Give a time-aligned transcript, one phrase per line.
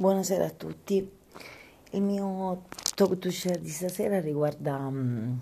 [0.00, 1.10] Buonasera a tutti.
[1.90, 2.62] Il mio
[2.94, 5.38] talk to share di stasera riguarda um,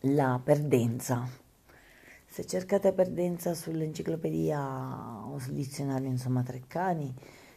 [0.00, 1.24] la perdenza.
[2.26, 7.14] Se cercate perdenza sull'enciclopedia o sul dizionario, insomma, Treccani,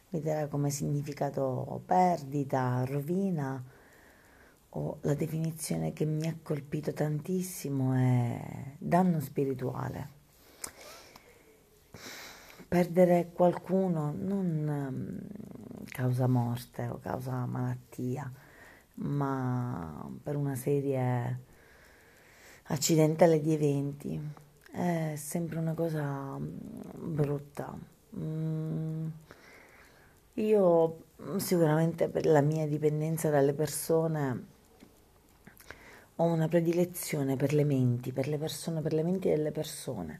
[0.09, 3.59] vi darà come significato perdita, rovina
[4.69, 10.19] o la definizione che mi ha colpito tantissimo è danno spirituale
[12.71, 15.50] perdere qualcuno non um,
[16.01, 18.31] causa morte o causa malattia,
[18.95, 21.39] ma per una serie
[22.63, 24.19] accidentale di eventi
[24.71, 27.77] è sempre una cosa mm, brutta.
[28.17, 29.07] Mm,
[30.35, 31.03] io
[31.37, 34.45] sicuramente per la mia dipendenza dalle persone
[36.15, 40.19] ho una predilezione per le menti, per le persone, per le menti delle persone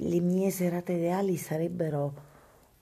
[0.00, 2.34] le mie serate ideali sarebbero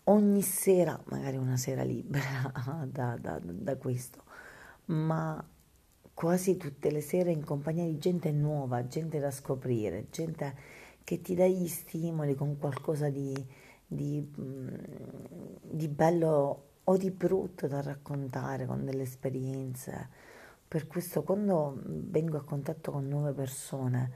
[0.05, 2.53] ogni sera, magari una sera libera
[2.91, 4.23] da, da, da, questo,
[4.87, 5.43] ma
[6.13, 10.55] quasi tutte le sere in compagnia di gente nuova, gente da scoprire, gente
[11.05, 13.35] che ti dà gli stimoli con qualcosa di,
[13.87, 14.69] di, mm,
[15.63, 20.09] di bello o di brutto da raccontare, con delle esperienze.
[20.67, 24.13] Per questo quando vengo a contatto con nuove persone,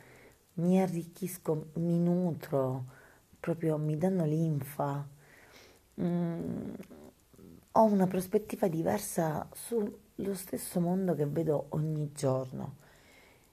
[0.55, 2.85] mi arricchisco, mi nutro,
[3.39, 5.17] proprio mi danno linfa.
[6.01, 6.75] Mm,
[7.73, 12.77] ho una prospettiva diversa sullo stesso mondo che vedo ogni giorno.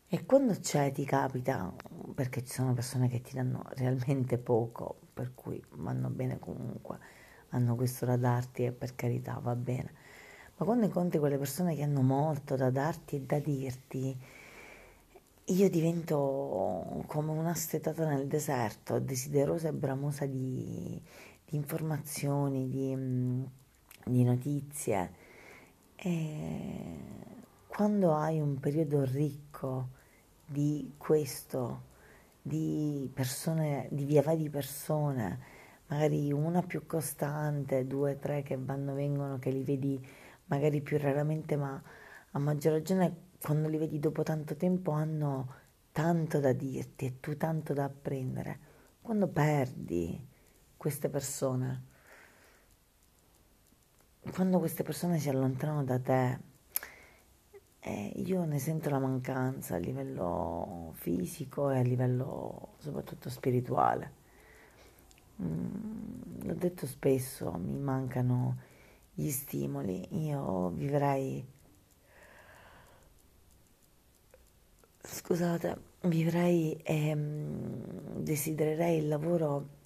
[0.07, 1.73] E quando c'è ti capita,
[2.13, 6.99] perché ci sono persone che ti danno realmente poco, per cui vanno bene comunque,
[7.49, 9.93] hanno questo da darti e per carità va bene.
[10.57, 14.17] Ma quando incontri quelle persone che hanno molto da darti e da dirti,
[15.47, 21.01] io divento come una stetata nel deserto, desiderosa e bramosa di,
[21.45, 22.95] di informazioni, di,
[24.05, 25.13] di notizie.
[25.95, 26.97] E
[27.67, 29.89] quando hai un periodo ricco
[30.45, 31.93] di questo,
[32.41, 35.39] di persone, di via vai di persone,
[35.87, 40.03] magari una più costante, due, tre che vanno e vengono, che li vedi
[40.45, 41.81] magari più raramente, ma
[42.31, 47.37] a maggior ragione quando li vedi dopo tanto tempo hanno tanto da dirti e tu
[47.37, 48.59] tanto da apprendere.
[49.01, 50.33] Quando perdi
[50.85, 51.81] queste persone,
[54.31, 56.39] quando queste persone si allontanano da te,
[57.79, 64.13] eh, io ne sento la mancanza a livello fisico e a livello soprattutto spirituale.
[65.41, 68.57] Mm, l'ho detto spesso, mi mancano
[69.11, 71.43] gli stimoli, io vivrei
[75.01, 79.83] Scusate, vivrei e mm, desidererei il lavoro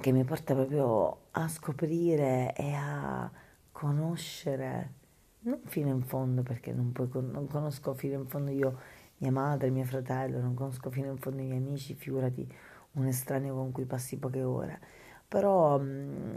[0.00, 3.30] che mi porta proprio a scoprire e a
[3.70, 4.92] conoscere,
[5.40, 8.78] non fino in fondo, perché non, puoi, non conosco fino in fondo io
[9.18, 12.46] mia madre, mio fratello, non conosco fino in fondo i miei amici, figurati
[12.92, 14.80] un estraneo con cui passi poche ore,
[15.28, 16.34] però mh, mm,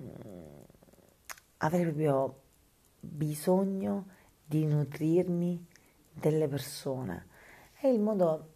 [1.57, 2.41] avrei proprio
[2.99, 4.07] bisogno
[4.45, 5.65] di nutrirmi
[6.11, 7.27] delle persone.
[7.73, 8.51] È il modo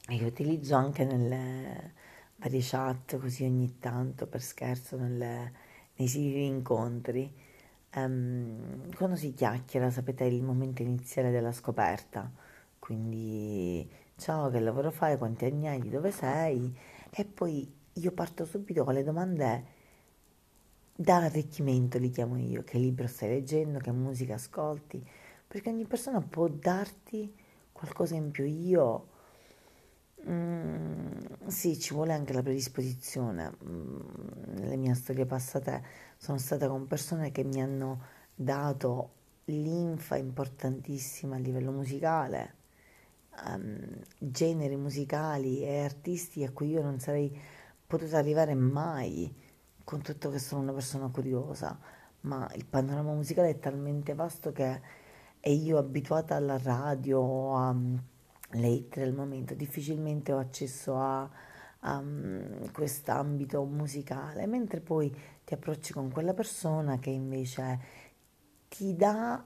[0.00, 1.92] che utilizzo anche nelle
[2.38, 5.52] varie chat, così ogni tanto per scherzo, nelle,
[5.96, 7.32] nei di incontri.
[7.94, 12.30] Um, quando si chiacchiera, sapete, è il momento iniziale della scoperta.
[12.78, 16.74] Quindi, ciao, che lavoro fai, quanti anni hai, di dove sei?
[17.10, 19.64] E poi io parto subito con le domande
[20.94, 25.04] da arricchimento, li chiamo io, che libro stai leggendo, che musica ascolti,
[25.46, 27.34] perché ogni persona può darti
[27.72, 28.44] qualcosa in più.
[28.44, 29.08] Io
[30.26, 33.56] mm, sì, ci vuole anche la predisposizione.
[33.64, 34.00] Mm,
[34.54, 35.82] nelle mie storie passate
[36.16, 38.02] sono stata con persone che mi hanno
[38.34, 39.12] dato
[39.46, 42.54] linfa importantissima a livello musicale,
[43.46, 43.78] um,
[44.18, 47.36] generi musicali e artisti a cui io non sarei
[47.86, 49.34] potuta arrivare mai,
[49.84, 51.78] con tutto che sono una persona curiosa,
[52.22, 54.80] ma il panorama musicale è talmente vasto che
[55.40, 57.54] e io abituata alla radio o
[58.52, 61.28] hit del momento difficilmente ho accesso a,
[61.80, 65.14] a um, quest'ambito musicale, mentre poi
[65.44, 67.80] ti approcci con quella persona che invece
[68.68, 69.44] ti dà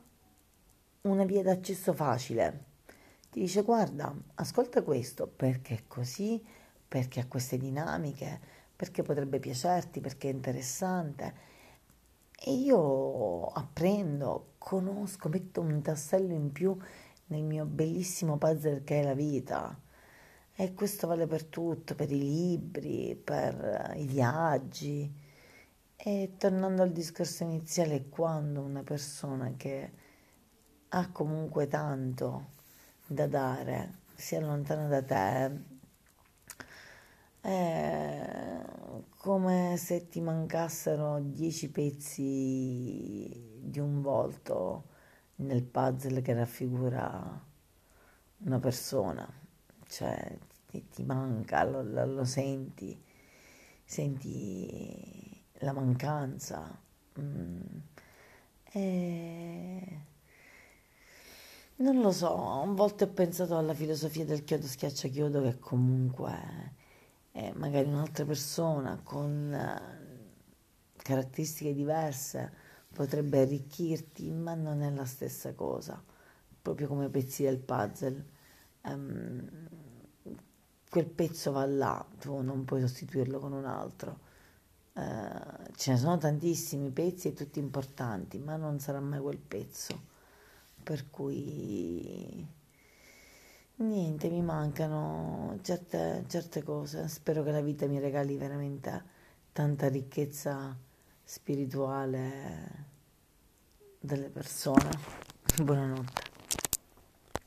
[1.03, 2.65] una via d'accesso facile.
[3.31, 6.45] Ti dice guarda, ascolta questo perché è così,
[6.87, 8.41] perché ha queste dinamiche,
[8.77, 11.51] perché potrebbe piacerti, perché è interessante
[12.45, 16.77] e io apprendo, conosco, metto un tassello in più
[17.33, 19.77] nel mio bellissimo puzzle che è la vita.
[20.55, 25.11] E questo vale per tutto, per i libri, per i viaggi.
[25.97, 29.91] E tornando al discorso iniziale, quando una persona che
[30.89, 32.51] ha comunque tanto
[33.07, 35.71] da dare si allontana da te,
[37.41, 38.63] è
[39.17, 43.31] come se ti mancassero dieci pezzi
[43.61, 44.91] di un volto
[45.43, 47.45] nel puzzle che raffigura
[48.39, 49.31] una persona,
[49.87, 53.01] cioè ti, ti manca, lo, lo, lo senti,
[53.85, 56.81] senti la mancanza.
[57.21, 57.61] Mm.
[58.73, 60.01] E...
[61.77, 66.75] Non lo so, a volte ho pensato alla filosofia del chiodo schiaccia chiodo che comunque
[67.33, 72.53] è magari un'altra persona con eh, caratteristiche diverse
[72.93, 76.03] potrebbe arricchirti, ma non è la stessa cosa,
[76.61, 78.25] proprio come pezzi del puzzle.
[78.83, 79.69] Um,
[80.91, 84.31] quel pezzo va là, tu non puoi sostituirlo con un altro.
[84.93, 90.11] Uh, ce ne sono tantissimi pezzi e tutti importanti, ma non sarà mai quel pezzo.
[90.83, 92.47] Per cui
[93.77, 97.09] niente, mi mancano certe, certe cose.
[97.09, 99.03] Spero che la vita mi regali veramente
[99.53, 100.77] tanta ricchezza
[101.33, 102.85] spirituale
[103.99, 104.91] delle persone.
[105.63, 106.32] Buonanotte.